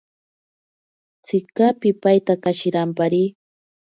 [1.25, 3.23] Tsika pipaitaka shirampari.